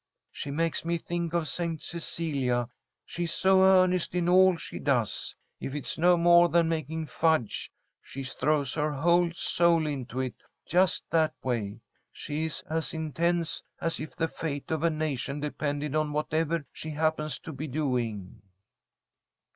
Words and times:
She 0.31 0.49
makes 0.49 0.83
me 0.83 0.97
think 0.97 1.33
of 1.33 1.47
St. 1.47 1.79
Cecilia. 1.79 2.69
She's 3.05 3.31
so 3.31 3.61
earnest 3.61 4.15
in 4.15 4.27
all 4.27 4.57
she 4.57 4.79
does. 4.79 5.35
If 5.59 5.75
it's 5.75 5.95
no 5.95 6.17
more 6.17 6.49
than 6.49 6.69
making 6.69 7.05
fudge, 7.05 7.71
she 8.01 8.23
throws 8.23 8.73
her 8.73 8.91
whole 8.91 9.31
soul 9.35 9.85
into 9.85 10.19
it, 10.19 10.33
just 10.67 11.07
that 11.11 11.35
way. 11.43 11.81
She's 12.11 12.63
as 12.67 12.95
intense 12.95 13.61
as 13.79 13.99
if 13.99 14.15
the 14.15 14.27
fate 14.27 14.71
of 14.71 14.81
a 14.81 14.89
nation 14.89 15.39
depended 15.39 15.93
on 15.95 16.13
whatever 16.13 16.65
she 16.73 16.89
happens 16.89 17.37
to 17.37 17.53
be 17.53 17.67
doing." 17.67 18.41